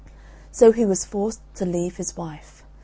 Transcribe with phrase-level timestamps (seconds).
[0.51, 2.63] So he was forced to leave his wife.